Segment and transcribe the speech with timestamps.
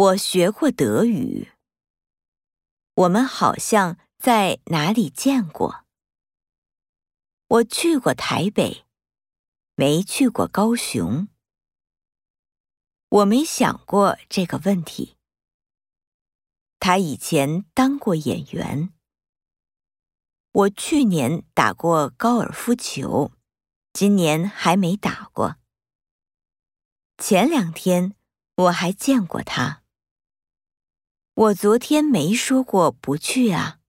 [0.00, 1.50] 我学过德语。
[2.94, 5.84] 我们好像在哪里见过。
[7.48, 8.86] 我去过台北，
[9.74, 11.28] 没去过高雄。
[13.10, 15.18] 我没想过这个问题。
[16.78, 18.94] 他以前当过演员。
[20.52, 23.32] 我去年打过高尔夫球，
[23.92, 25.56] 今年还没打过。
[27.18, 28.14] 前两天
[28.54, 29.79] 我还见过他。
[31.40, 33.79] 我昨天没说过不去啊。